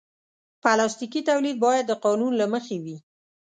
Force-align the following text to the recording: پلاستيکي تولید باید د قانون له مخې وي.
پلاستيکي 0.63 1.21
تولید 1.29 1.55
باید 1.65 1.83
د 1.87 1.91
قانون 2.05 2.31
له 2.41 2.45
مخې 2.53 2.77
وي. 2.83 2.97